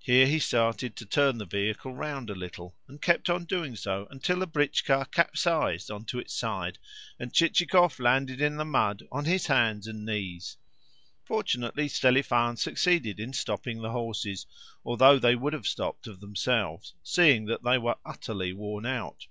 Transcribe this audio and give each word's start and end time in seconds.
Here 0.00 0.26
he 0.26 0.40
started 0.40 0.96
to 0.96 1.06
turn 1.06 1.38
the 1.38 1.44
vehicle 1.46 1.94
round 1.94 2.28
a 2.28 2.34
little 2.34 2.74
and 2.88 3.00
kept 3.00 3.30
on 3.30 3.44
doing 3.44 3.76
so 3.76 4.08
until 4.10 4.40
the 4.40 4.48
britchka 4.48 5.06
capsized 5.12 5.92
on 5.92 6.06
to 6.06 6.18
its 6.18 6.34
side, 6.34 6.78
and 7.20 7.32
Chichikov 7.32 8.00
landed 8.00 8.40
in 8.40 8.56
the 8.56 8.64
mud 8.64 9.04
on 9.12 9.26
his 9.26 9.46
hands 9.46 9.86
and 9.86 10.04
knees. 10.04 10.56
Fortunately 11.24 11.86
Selifan 11.88 12.58
succeeded 12.58 13.20
in 13.20 13.32
stopping 13.32 13.80
the 13.80 13.92
horses, 13.92 14.44
although 14.84 15.20
they 15.20 15.36
would 15.36 15.52
have 15.52 15.68
stopped 15.68 16.08
of 16.08 16.18
themselves, 16.18 16.92
seeing 17.04 17.44
that 17.44 17.62
they 17.62 17.78
were 17.78 17.98
utterly 18.04 18.52
worn 18.52 18.84
out. 18.86 19.28